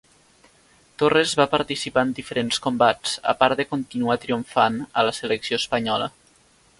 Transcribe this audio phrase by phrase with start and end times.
[1.01, 6.09] Torres va participar en diferents combats, a part de continuar triomfant amb la selecció espanyola.